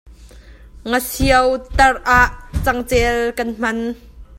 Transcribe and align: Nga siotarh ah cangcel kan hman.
Nga 0.89 0.99
siotarh 1.09 1.97
ah 2.19 2.27
cangcel 2.63 3.17
kan 3.37 3.49
hman. 3.57 3.79